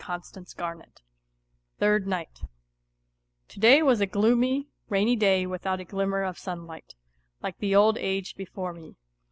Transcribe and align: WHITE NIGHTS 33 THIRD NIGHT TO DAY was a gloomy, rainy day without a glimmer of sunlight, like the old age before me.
WHITE 0.03 0.31
NIGHTS 0.35 0.55
33 0.55 0.83
THIRD 1.77 2.07
NIGHT 2.07 2.41
TO 3.47 3.59
DAY 3.59 3.83
was 3.83 4.01
a 4.01 4.07
gloomy, 4.07 4.67
rainy 4.89 5.15
day 5.15 5.45
without 5.45 5.79
a 5.79 5.83
glimmer 5.85 6.23
of 6.23 6.39
sunlight, 6.39 6.95
like 7.43 7.59
the 7.59 7.75
old 7.75 7.99
age 7.99 8.35
before 8.35 8.73
me. 8.73 8.95